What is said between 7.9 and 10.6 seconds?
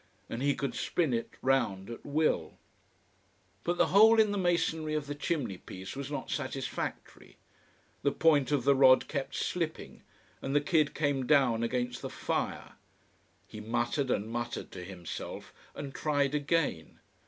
The point of the rod kept slipping, and the